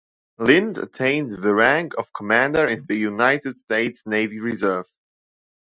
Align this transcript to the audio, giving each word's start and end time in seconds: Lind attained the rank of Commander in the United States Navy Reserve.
Lind 0.39 0.79
attained 0.79 1.43
the 1.43 1.53
rank 1.53 1.93
of 1.95 2.11
Commander 2.11 2.65
in 2.65 2.87
the 2.87 2.95
United 2.95 3.59
States 3.59 4.01
Navy 4.07 4.39
Reserve. 4.39 4.87